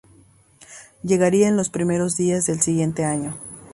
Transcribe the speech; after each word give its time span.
Llegaría 1.03 1.47
en 1.47 1.57
los 1.57 1.69
primeros 1.69 2.15
días 2.17 2.47
del 2.47 2.59
siguiente 2.59 3.05
año. 3.05 3.37